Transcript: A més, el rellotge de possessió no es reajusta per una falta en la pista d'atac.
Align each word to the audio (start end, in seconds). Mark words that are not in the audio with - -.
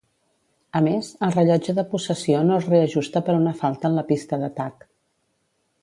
A 0.77 0.79
més, 0.85 1.09
el 1.27 1.35
rellotge 1.35 1.75
de 1.81 1.85
possessió 1.91 2.41
no 2.47 2.57
es 2.63 2.71
reajusta 2.73 3.23
per 3.29 3.37
una 3.43 3.55
falta 3.63 3.93
en 3.93 4.01
la 4.01 4.09
pista 4.11 4.45
d'atac. 4.47 4.87